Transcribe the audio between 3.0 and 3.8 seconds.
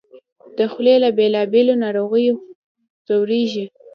ځورېږي